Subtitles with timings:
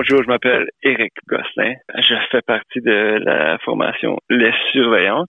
[0.00, 1.74] Bonjour, je m'appelle Éric Gosselin.
[1.92, 5.26] Je fais partie de la formation Les Surveillantes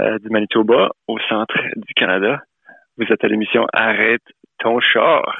[0.00, 2.40] euh, du Manitoba au centre du Canada.
[2.98, 4.20] Vous êtes à l'émission Arrête
[4.58, 5.38] ton char.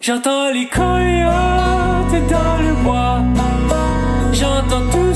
[0.00, 3.18] J'entends les coyotes dans le bois.
[4.32, 5.07] J'entends tout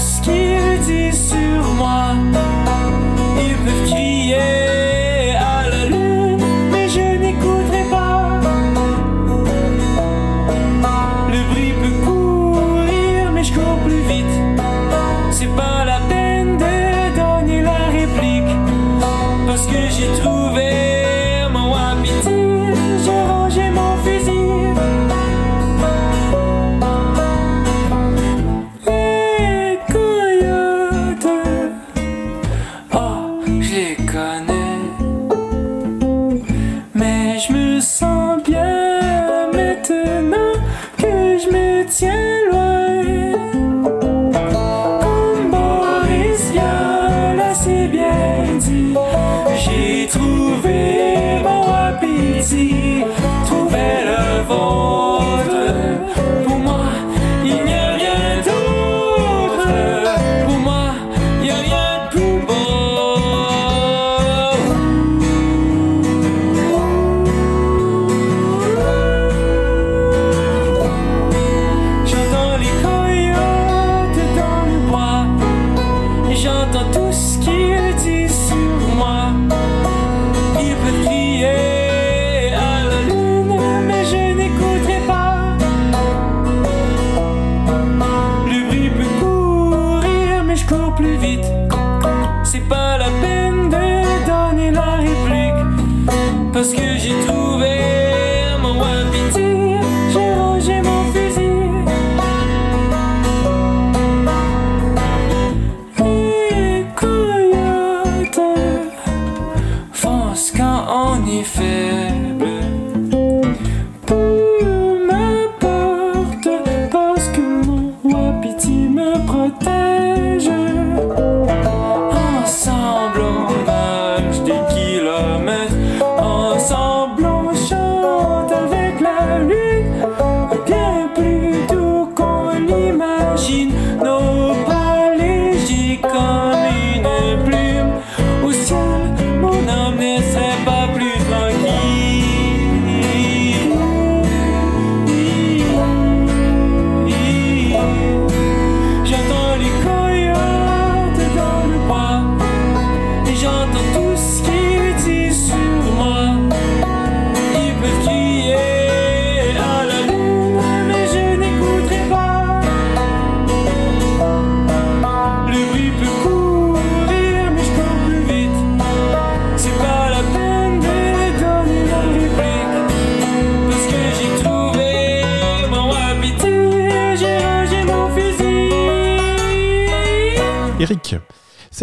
[76.73, 77.72] et j'entends tout ce qu'ils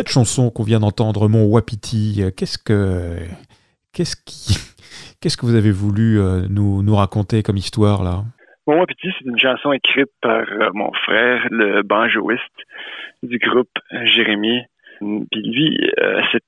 [0.10, 3.18] chanson qu'on vient d'entendre, Mon Wapiti, euh, qu'est-ce que
[3.94, 4.58] qu'est-ce qui
[5.22, 8.24] qu'est-ce que vous avez voulu euh, nous, nous raconter comme histoire là?
[8.68, 12.44] Mon Wapiti, c'est une chanson écrite par euh, mon frère, le banjoiste
[13.24, 13.72] du groupe
[14.04, 14.62] Jérémy.
[15.00, 15.80] Puis lui,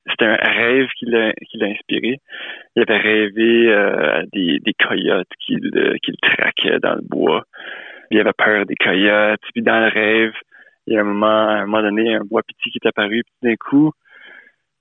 [0.10, 2.20] c'était un rêve qui l'a qui l'a inspiré.
[2.76, 7.46] Il avait rêvé des, des coyotes qui le, dans le bois.
[8.10, 9.40] Il avait peur des coyotes.
[9.54, 10.34] Puis dans le rêve,
[10.88, 13.24] il y a un moment, à un moment donné, un wapiti qui est apparu.
[13.24, 13.92] Puis tout d'un coup,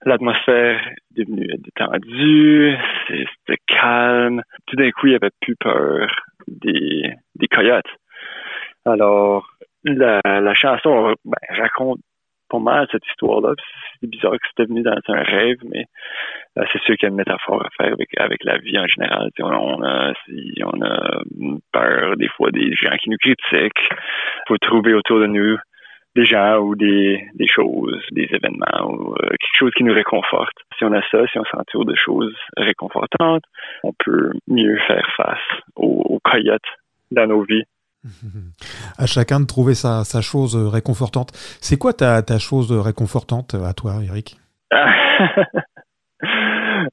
[0.04, 4.42] l'atmosphère est devenue détendue, c'était calme.
[4.66, 6.10] Tout d'un coup, il avait plus peur
[6.48, 7.90] des, des coyotes.
[8.84, 9.46] Alors,
[9.84, 12.00] la, la chanson ben, raconte
[12.48, 13.54] pas mal cette histoire-là.
[14.00, 15.84] C'est bizarre que c'était venu dans un rêve, mais
[16.58, 18.86] euh, c'est sûr qu'il y a une métaphore à faire avec, avec la vie en
[18.86, 19.30] général.
[19.38, 21.22] On, on a, si on a
[21.72, 23.88] peur des fois des gens qui nous critiquent.
[24.48, 25.56] faut trouver autour de nous
[26.16, 30.56] des gens ou des, des choses, des événements ou euh, quelque chose qui nous réconforte.
[30.78, 33.44] Si on a ça, si on s'entoure de choses réconfortantes,
[33.84, 36.60] on peut mieux faire face aux, aux coyotes
[37.10, 37.64] dans nos vies.
[38.98, 41.30] À chacun de trouver sa, sa chose réconfortante.
[41.60, 44.36] C'est quoi ta, ta chose réconfortante à toi, Eric?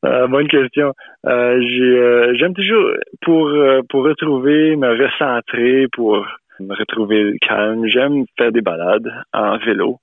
[0.05, 0.93] Euh, bonne question.
[1.25, 2.91] Euh, j'ai, euh, j'aime toujours
[3.21, 6.25] pour euh, pour retrouver, me recentrer, pour
[6.59, 7.87] me retrouver calme.
[7.87, 9.99] J'aime faire des balades en vélo.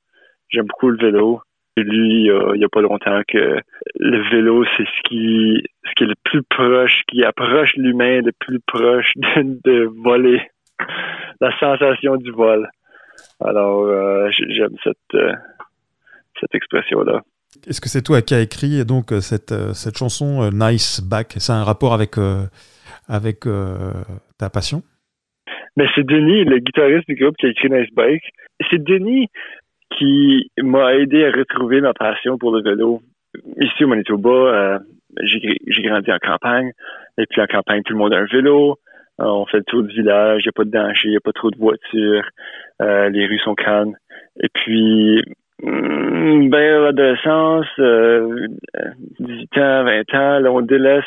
[0.48, 1.40] J'aime beaucoup le vélo.
[1.76, 3.58] J'ai lu il y, a, pas longtemps que
[3.98, 8.30] le vélo, c'est ce qui, ce qui est le plus proche, qui approche l'humain le
[8.38, 10.40] plus proche de, voler.
[11.40, 12.68] La sensation du vol.
[13.40, 15.32] Alors, euh, j'aime cette, euh,
[16.40, 17.22] cette expression-là.
[17.66, 21.00] Est-ce que c'est toi qui as écrit donc euh, cette, euh, cette chanson euh, Nice
[21.00, 21.34] Back?
[21.38, 22.44] C'est un rapport avec, euh,
[23.08, 23.92] avec euh,
[24.38, 24.82] ta passion?
[25.76, 28.24] Mais c'est Denis, le guitariste du groupe, qui a écrit Nice Bike.
[28.70, 29.28] C'est Denis
[29.96, 33.00] qui m'a aidé à retrouver ma passion pour le vélo.
[33.60, 34.78] Ici au Manitoba, euh,
[35.22, 36.70] j'ai grandi en campagne.
[37.18, 38.78] Et puis en campagne, tout le monde a un vélo.
[39.20, 41.16] Euh, on fait le tour du village, il n'y a pas de danger, il n'y
[41.16, 42.28] a pas trop de voitures.
[42.82, 43.94] Euh, les rues sont calmes.
[44.42, 45.22] Et puis,
[45.62, 48.48] hum, ben, l'adolescence, euh,
[49.20, 51.04] 18 ans, 20 ans, là, on délaisse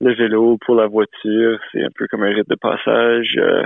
[0.00, 1.58] le vélo pour la voiture.
[1.72, 3.36] C'est un peu comme un rite de passage.
[3.38, 3.64] Euh,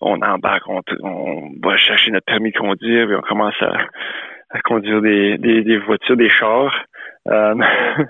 [0.00, 5.38] on embarque, on, va chercher notre permis de conduire, et on commence à, conduire des,
[5.38, 6.84] des, voitures, des chars.
[7.28, 7.54] Euh,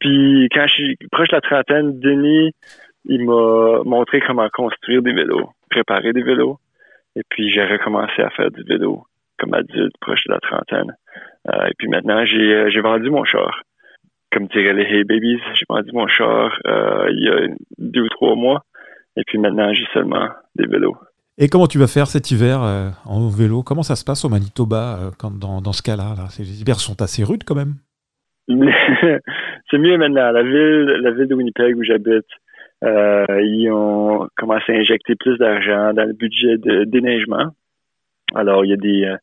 [0.00, 2.52] puis quand je suis proche de la trentaine, Denis,
[3.04, 6.58] il m'a montré comment construire des vélos, préparer des vélos.
[7.16, 9.04] Et puis j'ai recommencé à faire du vélo
[9.38, 10.94] comme adulte, proche de la trentaine.
[11.48, 13.62] Euh, et puis maintenant, j'ai vendu mon char.
[14.32, 18.08] Comme diraient les Hey Babies, j'ai vendu mon char euh, il y a deux ou
[18.08, 18.62] trois mois.
[19.16, 20.96] Et puis maintenant, j'ai seulement des vélos.
[21.38, 23.62] Et comment tu vas faire cet hiver euh, en vélo?
[23.62, 26.28] Comment ça se passe au Manitoba euh, quand, dans, dans ce cas-là là?
[26.38, 27.74] Les hivers sont assez rudes quand même.
[28.48, 30.32] c'est mieux maintenant.
[30.32, 32.26] La ville, la ville de Winnipeg où j'habite,
[32.84, 37.50] euh, ils ont commencé à injecter plus d'argent dans le budget de déneigement.
[38.34, 39.14] Alors, il y a des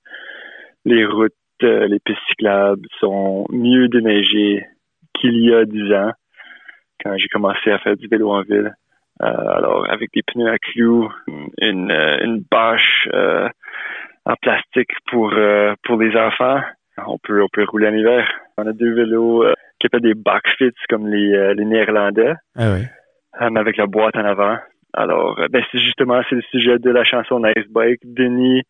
[0.86, 4.66] les routes, les pistes cyclables sont mieux déneigées
[5.19, 6.12] qu'il y a dix ans
[7.03, 8.73] quand j'ai commencé à faire du vélo en ville.
[9.21, 11.09] Euh, alors, avec des pneus à clous,
[11.62, 13.47] une, euh, une bâche euh,
[14.25, 16.59] en plastique pour euh, pour les enfants,
[16.97, 18.27] on peut on peut rouler en hiver.
[18.57, 19.45] On a deux vélos
[19.79, 22.75] qui appellent des box-fits comme les, les Néerlandais, Ah
[23.38, 24.57] avec la boîte en avant.
[24.94, 28.00] Alors, ben, c'est justement c'est le sujet de la chanson Nice Bike.
[28.03, 28.63] Denis,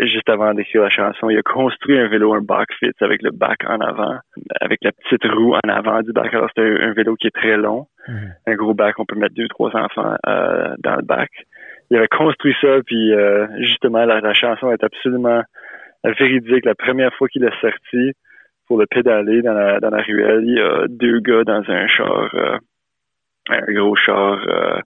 [0.00, 3.58] juste avant d'écrire la chanson, il a construit un vélo, un box-fit avec le bac
[3.66, 4.18] en avant,
[4.60, 6.32] avec la petite roue en avant du bac.
[6.34, 8.34] Alors, c'est un, vélo qui est très long, Mhm.
[8.46, 11.30] un gros bac, on peut mettre deux, trois enfants euh, dans le bac.
[11.90, 15.42] Il avait construit ça, puis euh, justement, la, la chanson est absolument
[16.04, 16.64] véridique.
[16.64, 18.12] La première fois qu'il est sorti
[18.66, 21.86] pour le pédaler dans la, dans la ruelle, il y a deux gars dans un
[21.88, 22.58] char, euh,
[23.50, 24.80] un gros char, euh,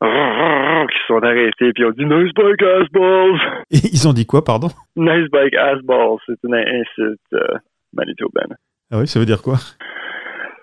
[0.90, 3.40] qui sont arrêtés, puis ont dit «Nice bike, ass balls!
[3.70, 7.58] Et ils ont dit quoi, pardon!» Nice bike, ass balls, c'est une insulte euh,
[7.92, 8.56] manitobaine.
[8.90, 9.56] Ah oui, ça veut dire quoi?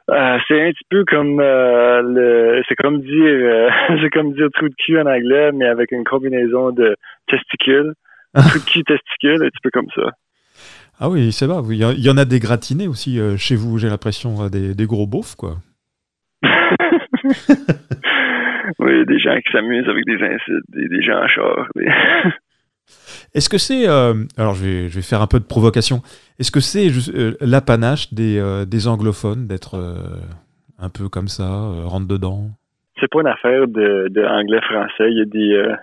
[0.09, 3.69] Euh, c'est un petit peu comme euh, le c'est comme dire euh,
[4.01, 6.97] c'est comme dire trou de cul en anglais mais avec une combinaison de
[7.27, 7.93] testicules
[8.35, 10.11] trou de cul testicule un petit peu comme ça
[10.99, 14.49] Ah oui, c'est oui, Il y, en a des gratinés aussi chez vous, j'ai l'impression,
[14.49, 15.57] des, des gros beaufs, quoi.
[18.79, 21.87] oui des gens qui s'amusent avec des insultes des, des gens en char des-
[23.33, 23.87] Est-ce que c'est.
[23.87, 26.01] euh, alors, je vais, je vais faire un peu de provocation.
[26.37, 29.95] Est-ce que c'est euh, l'apanage des, euh, des anglophones d'être euh,
[30.79, 31.45] un peu comme ça,
[31.85, 32.49] rentre dedans?
[32.99, 35.73] C'est pas une affaire de, de anglais français il y a des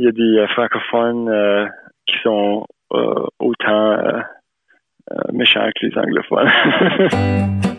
[0.00, 1.68] il y a des francophones
[2.06, 2.66] qui sont
[3.38, 3.96] autant
[5.32, 6.50] méchants que les anglophones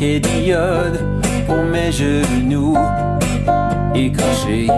[0.00, 1.00] il manquait d'iode
[1.46, 2.76] pour mes genoux
[3.94, 4.68] écorché.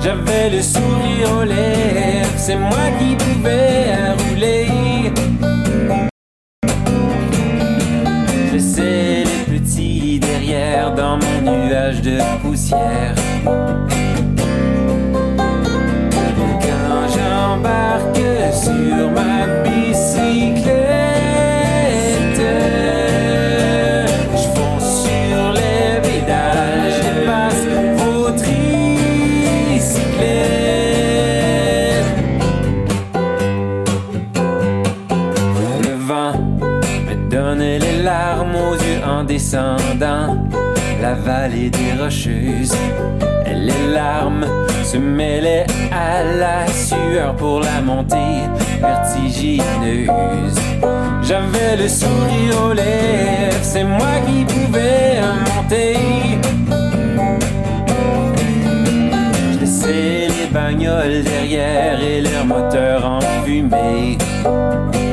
[0.00, 4.68] J'avais le sourire aux lèvres, c'est moi qui pouvais rouler.
[8.48, 13.14] Je laissais les petits derrière dans mon nuage de poussière.
[16.60, 18.20] Quand j'embarque
[18.52, 19.63] sur ma
[39.56, 40.36] en descendant
[41.00, 42.74] la vallée des rocheuses.
[43.46, 44.46] Les larmes
[44.82, 48.42] se mêlaient à la sueur pour la montée
[48.80, 50.58] vertigineuse.
[51.22, 55.20] J'avais le sourire aux lèvres, c'est moi qui pouvais
[55.54, 55.96] monter.
[59.52, 64.18] Je laissais les bagnoles derrière et leurs moteurs enfumés.
[64.42, 65.03] Quand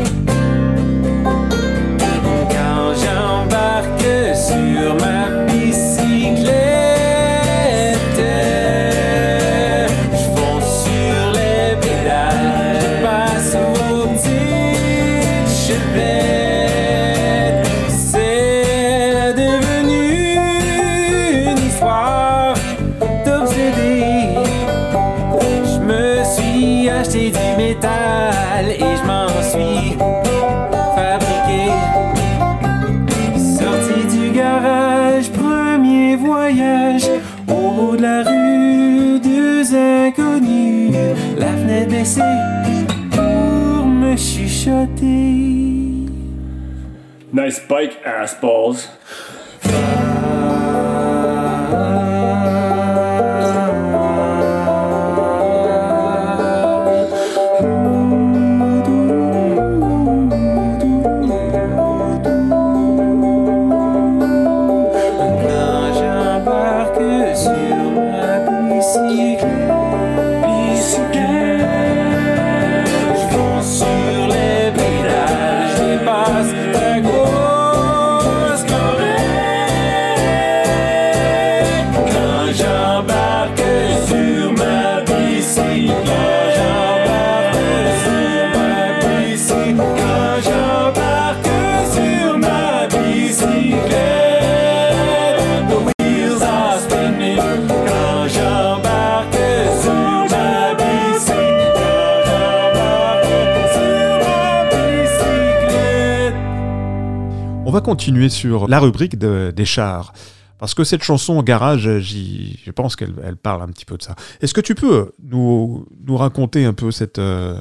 [107.66, 110.14] On va continuer sur la rubrique de- des chars.
[110.60, 114.14] Parce que cette chanson Garage, je pense qu'elle elle parle un petit peu de ça.
[114.42, 117.56] Est-ce que tu peux nous, raconter un peu cette, euh,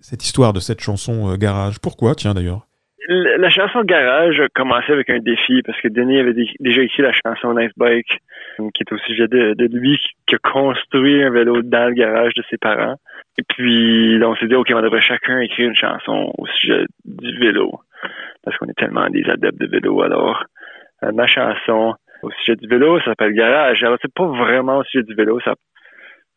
[0.00, 1.78] cette histoire de cette chanson euh, Garage?
[1.80, 2.62] Pourquoi, tiens d'ailleurs?
[3.08, 7.02] La chanson Garage a commencé avec un défi parce que Denis avait dé- déjà écrit
[7.02, 8.18] la chanson Nice Bike,
[8.60, 12.34] euh, qui est au sujet de, lui qui a construit un vélo dans le garage
[12.34, 12.96] de ses parents.
[13.38, 17.38] Et puis, on s'est dit, OK, on devrait chacun écrire une chanson au sujet du
[17.38, 17.80] vélo.
[18.42, 20.02] Parce qu'on est tellement des adeptes de vélo.
[20.02, 20.44] Alors,
[21.02, 23.82] euh, ma chanson au sujet du vélo, ça s'appelle Garage.
[23.82, 25.54] Alors, c'est pas vraiment au sujet du vélo, ça,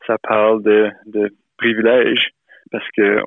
[0.08, 2.30] ça parle de, de privilèges.
[2.72, 3.22] Parce que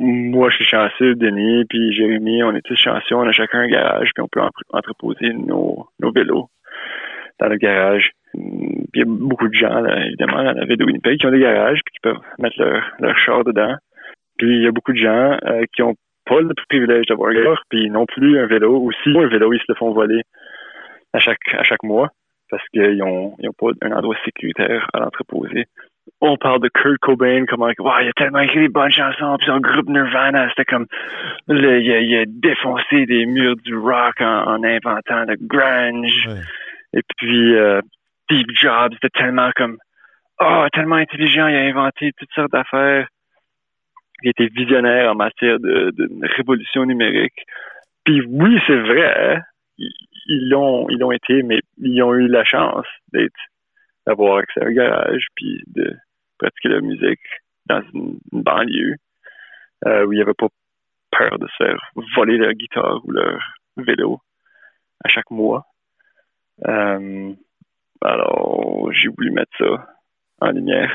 [0.00, 3.68] moi, je suis chanceux, Denis, puis Jérémy, on est tous chanceux, on a chacun un
[3.68, 6.48] garage, puis on peut entre- entreposer nos, nos vélos
[7.38, 8.10] dans le garage.
[8.32, 8.42] Puis
[8.94, 11.40] il y a beaucoup de gens, évidemment, dans la ville de Winnipeg, qui ont des
[11.40, 13.74] garages, puis qui peuvent mettre leur, leur char dedans.
[14.38, 15.94] Puis il y a beaucoup de gens euh, qui ont
[16.30, 18.76] pas le privilège d'avoir un garage, puis non plus un vélo.
[18.82, 20.22] Aussi, un vélo, ils se le font voler
[21.12, 22.08] à chaque, à chaque mois,
[22.50, 25.66] parce qu'ils ont, ils ont pas un endroit sécuritaire à l'entreposer
[26.20, 29.46] on parle de Kurt Cobain, comment wow, il a tellement écrit des bonnes chansons, puis
[29.46, 30.86] son groupe Nirvana, c'était comme
[31.48, 36.26] le- il, a, il a défoncé des murs du rock en, en inventant le grunge.
[36.26, 36.98] Ouais.
[36.98, 37.80] Et puis euh,
[38.24, 39.78] Steve Jobs, c'était tellement comme
[40.40, 43.06] oh tellement intelligent, il a inventé toutes sortes d'affaires.
[44.22, 45.92] Il était visionnaire en matière de,
[46.36, 47.46] révolution numérique.
[48.04, 49.40] Puis oui, c'est vrai,
[49.78, 53.34] ils l'ont ils l'ont été, mais ils ont eu la chance d'être
[54.06, 55.94] d'avoir accès à un garage, puis de
[56.38, 57.20] pratiquer la musique
[57.66, 58.96] dans une, une banlieue
[59.86, 60.48] euh, où il n'y avait pas
[61.10, 61.78] peur de se faire
[62.16, 63.38] voler leur guitare ou leur
[63.76, 64.20] vélo
[65.04, 65.66] à chaque mois.
[66.66, 67.32] Euh,
[68.02, 69.86] alors, j'ai voulu mettre ça
[70.40, 70.90] en lumière.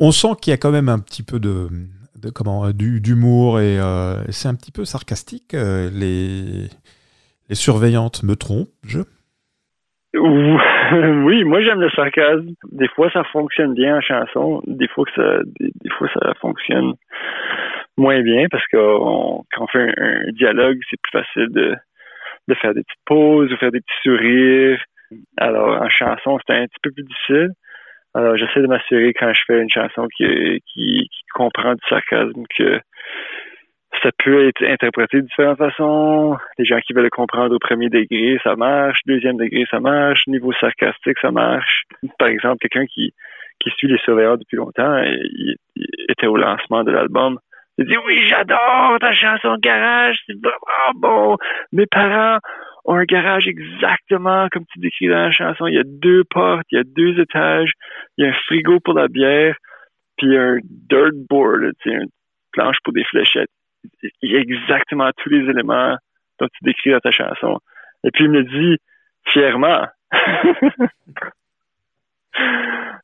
[0.00, 1.68] On sent qu'il y a quand même un petit peu de,
[2.20, 5.54] de comment euh, d'humour et euh, c'est un petit peu sarcastique.
[5.54, 6.68] euh, les,
[7.48, 9.00] les surveillantes me trompent, je.
[10.14, 10.58] Ou-
[11.24, 12.50] Oui, moi j'aime le sarcasme.
[12.70, 16.92] Des fois ça fonctionne bien en chanson, des fois que ça, des, fois ça fonctionne
[17.96, 21.74] moins bien parce que quand on fait un, un dialogue, c'est plus facile de,
[22.48, 24.80] de faire des petites pauses ou faire des petits sourires.
[25.38, 27.50] Alors en chanson, c'est un petit peu plus difficile.
[28.14, 30.24] Alors j'essaie de m'assurer quand je fais une chanson qui,
[30.72, 32.80] qui, qui comprend du sarcasme que
[34.02, 36.36] ça peut être interprété de différentes façons.
[36.58, 39.00] Les gens qui veulent le comprendre au premier degré, ça marche.
[39.06, 40.26] Deuxième degré, ça marche.
[40.26, 41.84] Niveau sarcastique, ça marche.
[42.18, 43.12] Par exemple, quelqu'un qui,
[43.60, 45.56] qui suit les surveillants depuis longtemps, il,
[46.08, 47.38] était au lancement de l'album
[47.78, 51.36] Il dit oui, j'adore ta chanson garage, c'est vraiment bon.
[51.72, 52.38] Mes parents
[52.86, 55.66] un garage exactement comme tu décris dans la chanson.
[55.66, 57.72] Il y a deux portes, il y a deux étages,
[58.16, 59.56] il y a un frigo pour la bière,
[60.16, 62.08] puis un dirt board, une
[62.52, 63.50] planche pour des fléchettes.
[64.22, 65.96] Il y a exactement tous les éléments
[66.38, 67.58] dont tu décris dans ta chanson.
[68.04, 68.78] Et puis il me dit
[69.26, 69.86] fièrement.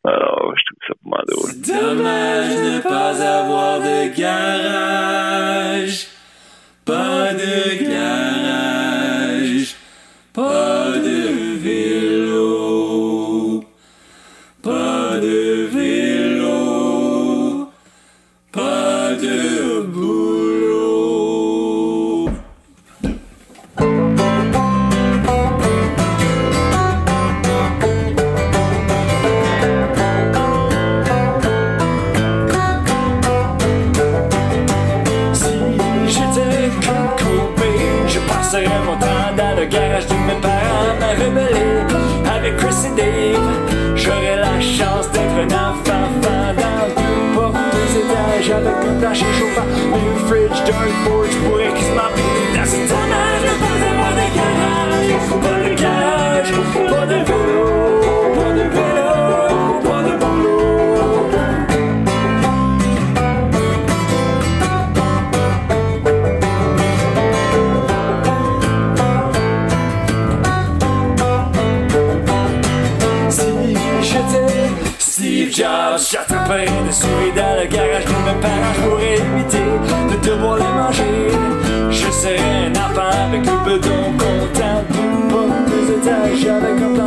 [0.04, 1.50] Alors, je trouve ça vraiment drôle.
[1.62, 6.06] C'est dommage ne pas avoir de garage.
[6.84, 8.17] Pas de garage.
[76.92, 79.58] Souris dans le garage de mes parents, pourrais éviter
[80.10, 81.28] de devoir les manger.
[81.90, 84.84] Je serais un enfant avec le bedon content,
[85.28, 86.97] portes, deux étages avec un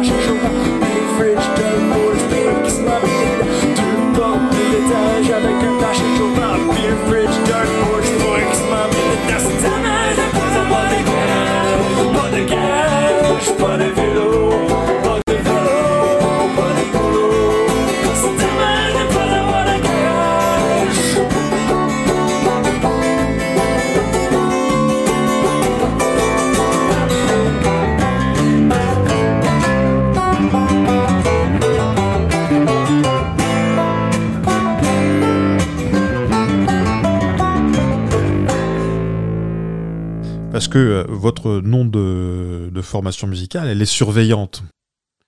[40.72, 44.64] que euh, votre nom de, formation musicale, elle est surveillante.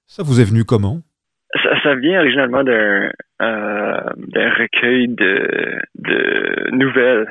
[0.08, 1.00] Ça vous est venu comment?
[1.84, 4.00] Ça, vient originalement d'un euh,
[4.58, 7.28] recueil de, nouvelles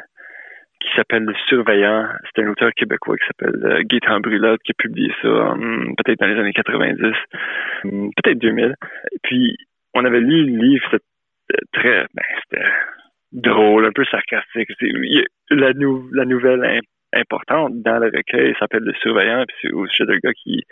[0.80, 2.06] qui s'appelle Le Surveillant.
[2.24, 5.28] C'est un auteur québécois qui s'appelle euh, Gaétan Brulotte qui a publié ça
[5.96, 7.02] peut-être dans les années 90,
[7.84, 8.74] hum, peut-être 2000.
[9.12, 9.56] Et puis,
[9.94, 12.62] on avait lu le livre, c'était très, ben,
[13.32, 14.68] drôle, un peu sarcastique.
[15.50, 16.80] La, nou- la nouvelle im-
[17.12, 20.64] importante dans le recueil s'appelle Le Surveillant, puis c'est au sujet d'un gars qui,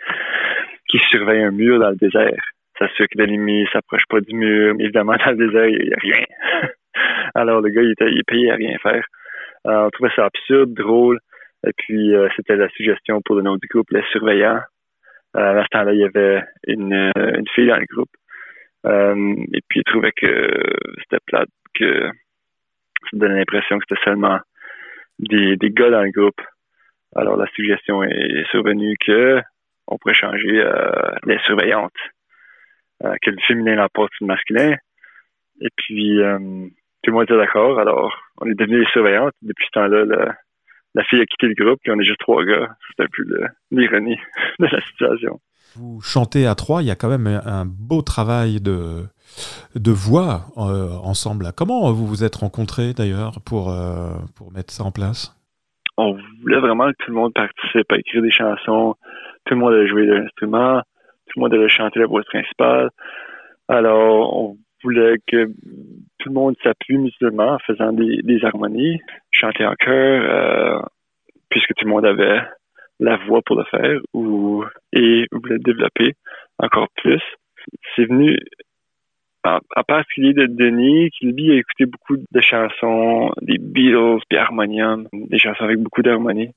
[0.87, 2.43] qui surveille un mur dans le désert.
[2.79, 4.75] S'assure que l'ennemi s'approche pas du mur.
[4.79, 6.25] Évidemment, dans le désert, il n'y a, rien.
[7.35, 9.05] Alors, le gars, il, était, il est payé à rien faire.
[9.67, 11.19] Euh, on trouvait ça absurde, drôle.
[11.65, 14.61] Et puis, euh, c'était la suggestion pour le nom du groupe, Les Surveillants.
[15.37, 18.09] Euh, à ce temps-là, il y avait une, euh, une fille dans le groupe.
[18.85, 20.49] Euh, et puis, il trouvait que
[20.99, 24.39] c'était plate, que ça donnait l'impression que c'était seulement
[25.21, 26.41] des, gars dans le groupe.
[27.15, 29.41] Alors, la suggestion est survenue que
[29.87, 30.91] on pourrait changer euh,
[31.25, 31.91] les surveillantes,
[33.03, 34.75] euh, que le féminin l'emporte le masculin.
[35.59, 36.37] Et puis, euh,
[37.03, 37.79] tout le monde était d'accord.
[37.79, 39.33] Alors, on est devenus les surveillantes.
[39.41, 40.05] Depuis ce temps-là,
[40.95, 42.69] la, fille a quitté le groupe, puis on est juste trois gars.
[42.95, 43.23] C'est un peu
[43.71, 44.17] l'ironie
[44.59, 45.39] de la situation.
[45.75, 49.05] Vous chantez à trois, il y a quand même un beau travail de,
[49.75, 51.51] de voix euh, ensemble.
[51.55, 55.35] Comment vous vous êtes rencontrés d'ailleurs pour, euh, pour mettre ça en place?
[55.97, 58.95] On voulait vraiment que tout le monde participe à écrire des chansons.
[59.45, 60.81] Tout le monde allait jouer de l'instrument.
[61.27, 62.89] Tout le monde allait chanter la voix principale.
[63.67, 68.99] Alors, on voulait que tout le monde s'appuie mutuellement en faisant des, harmonies,
[69.31, 70.79] chanter en chœur, euh,
[71.49, 72.41] puisque tout le monde avait
[72.99, 74.63] la voix pour le faire, ou,
[74.93, 76.13] et voulait développer
[76.59, 77.21] encore plus.
[77.95, 78.37] C'est venu
[79.43, 84.37] en, en particulier de Denis, qui lui a écouté beaucoup de chansons, des Beatles, puis
[84.37, 86.51] Harmonium, des chansons avec beaucoup d'harmonie.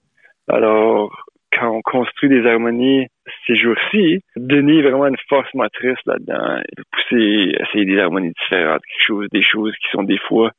[0.49, 3.07] Alors, quand on construit des harmonies
[3.47, 6.61] ces jours-ci, Denis est vraiment une force motrice là-dedans.
[6.77, 10.51] De pousser, essayer des harmonies différentes, quelque chose, des choses qui sont des fois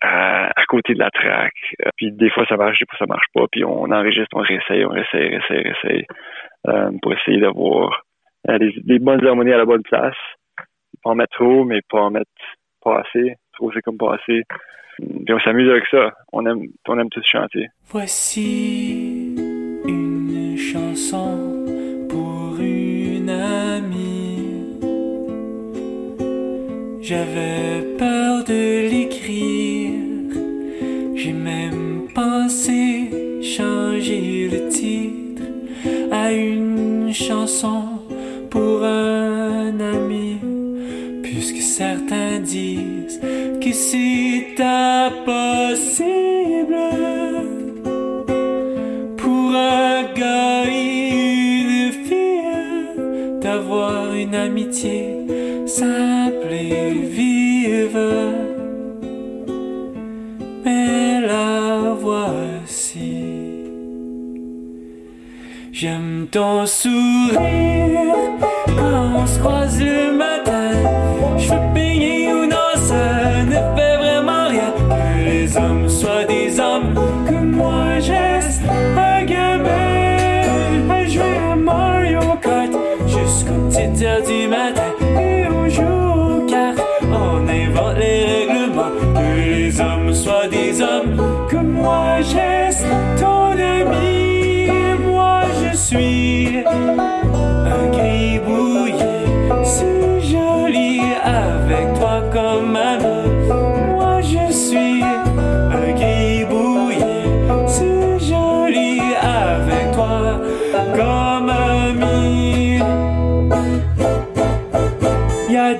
[0.00, 1.52] à, à côté de la track.
[1.96, 3.46] Puis des fois ça marche, des fois ça marche pas.
[3.50, 6.06] Puis on enregistre, on réessaye, on réessaye, réessaye, réessaye,
[6.68, 8.02] euh, pour essayer d'avoir
[8.48, 10.16] euh, des, des bonnes harmonies à la bonne place
[11.04, 12.30] en mettre trop, mais pas en mettre
[12.82, 13.36] pas assez.
[13.54, 14.42] Trop, c'est comme pas assez.
[14.98, 16.12] Puis on s'amuse avec ça.
[16.32, 17.68] On aime, on aime tous chanter.
[17.88, 19.34] Voici
[19.86, 21.66] une chanson
[22.08, 24.24] pour une amie.
[27.00, 29.92] J'avais peur de l'écrire.
[31.16, 35.42] J'ai même pensé changer le titre
[36.12, 38.00] à une chanson
[38.50, 40.53] pour un ami.
[41.24, 43.18] Puisque certains disent
[43.62, 45.96] que c'est impossible
[49.16, 55.16] pour un gars et une fille d'avoir une amitié
[55.64, 57.98] simple et vive.
[60.62, 63.24] Mais la voici.
[65.72, 67.94] J'aime ton sourire
[68.78, 70.72] on se croise le matin.
[71.38, 74.72] Je veux payer ou ça ne fait vraiment rien.
[74.88, 76.94] Que les hommes soient des hommes,
[77.26, 78.62] que moi je reste
[78.96, 80.90] un gamin.
[80.90, 82.70] À jouer à Mario Kart
[83.06, 84.90] jusqu'aux petites heures du matin.
[85.20, 88.92] Et on joue aux cartes, on invente les règlements.
[89.14, 91.16] Que les hommes soient des hommes,
[91.48, 92.86] que moi je reste
[93.20, 94.68] ton ami.
[95.06, 96.64] Moi je suis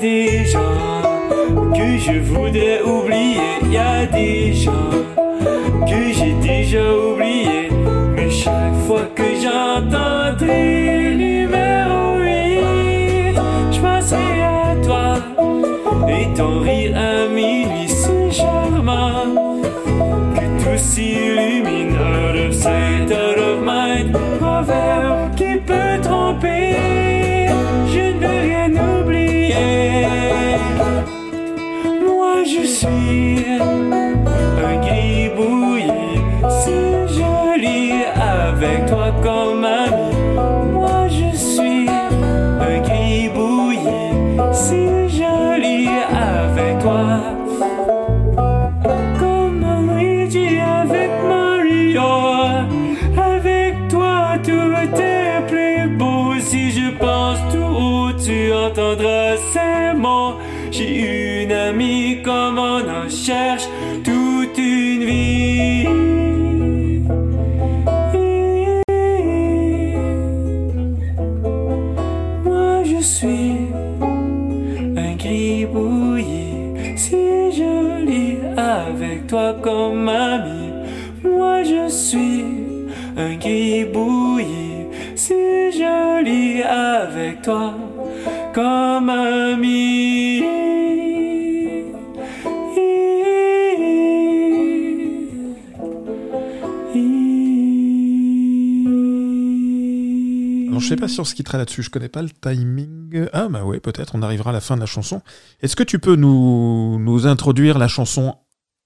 [0.05, 1.03] des gens
[1.73, 5.04] que je voudrais oublier, y a des gens
[32.55, 33.84] Moi je
[83.17, 87.75] un gribouillis si joli avec toi
[88.53, 90.43] comme ami.
[100.69, 103.29] Alors, je sais pas si on se quittera là-dessus, je connais pas le timing.
[103.33, 105.23] Ah, bah ouais, peut-être, on arrivera à la fin de la chanson.
[105.63, 108.35] Est-ce que tu peux nous, nous introduire la chanson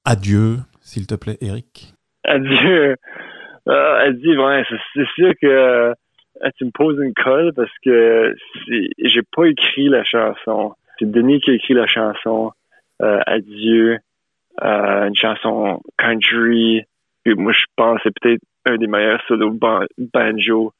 [0.04, 1.94] Adieu, s'il te plaît, Eric?
[2.24, 2.96] Adieu.
[3.68, 5.92] Ah, adieu, ouais, c'est sûr que euh,
[6.56, 8.34] tu me poses une colle parce que
[8.66, 10.72] j'ai pas écrit la chanson.
[10.98, 12.52] C'est Denis qui a écrit la chanson
[13.02, 13.98] euh, Adieu,
[14.62, 16.84] euh, une chanson country.
[17.26, 20.72] Moi, je pense que c'est peut-être un des meilleurs solos ban- banjo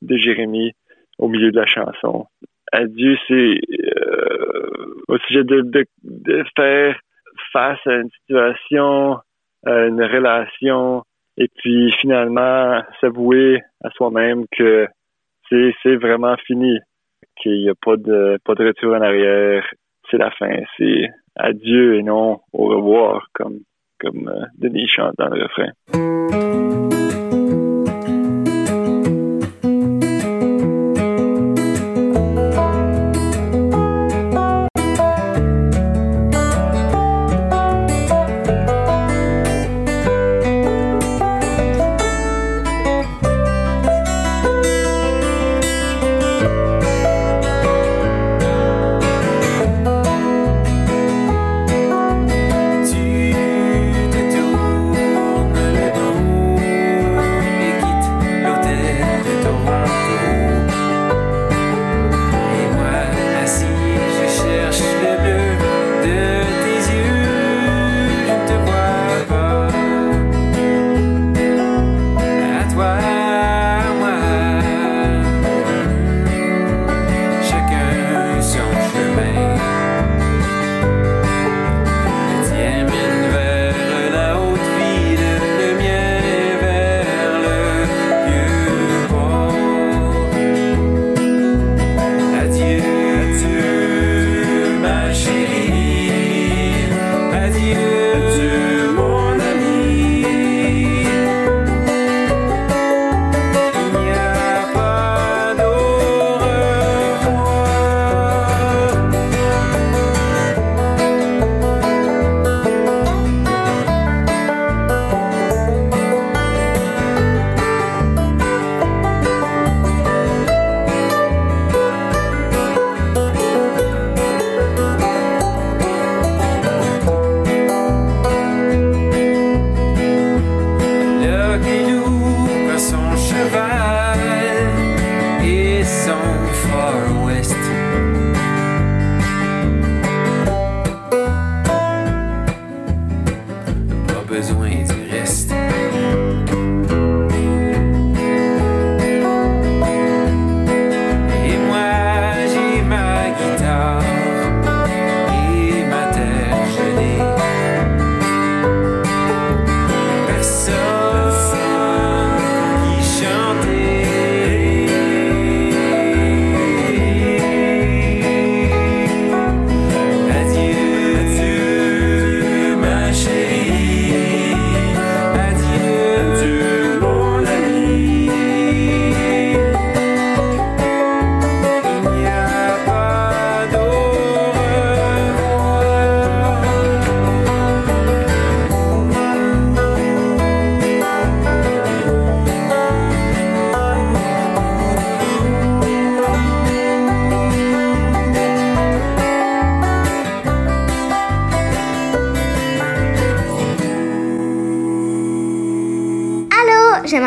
[0.00, 0.72] de Jérémy
[1.18, 2.26] au milieu de la chanson.
[2.72, 6.98] Adieu, c'est euh, au sujet de, de, de faire
[7.52, 9.18] face à une situation,
[9.66, 11.02] à une relation,
[11.36, 14.86] et puis finalement s'avouer à soi-même que
[15.50, 16.78] c'est vraiment fini,
[17.36, 19.66] qu'il n'y a pas de pas de retour en arrière,
[20.10, 23.60] c'est la fin, c'est adieu et non au revoir comme
[23.98, 26.39] comme euh, Denis chante dans le refrain.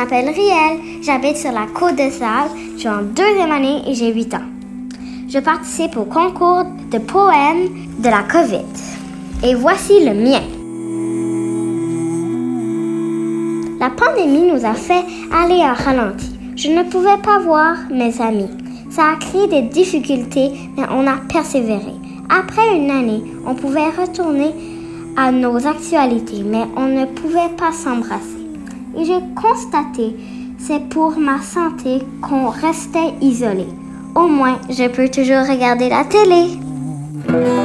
[0.03, 4.13] M'appelle Riel, j'habite sur la côte de Sable, je suis en deuxième année et j'ai
[4.13, 4.49] 8 ans.
[5.29, 8.65] Je participe au concours de poèmes de la COVID.
[9.45, 10.41] Et voici le mien.
[13.79, 16.37] La pandémie nous a fait aller à ralenti.
[16.57, 18.49] Je ne pouvais pas voir mes amis.
[18.89, 21.93] Ça a créé des difficultés, mais on a persévéré.
[22.29, 24.51] Après une année, on pouvait retourner
[25.15, 28.42] à nos actualités, mais on ne pouvait pas s'embrasser
[28.97, 30.15] et j'ai constaté
[30.65, 33.65] c'est pour ma santé qu'on restait isolé.
[34.15, 37.62] Au moins, je peux toujours regarder la télé.